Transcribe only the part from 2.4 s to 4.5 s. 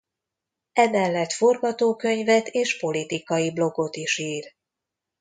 és politikai blogot is ír.